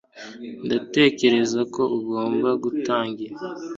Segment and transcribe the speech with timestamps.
[0.65, 3.35] ndatekereza ko ugomba gutangira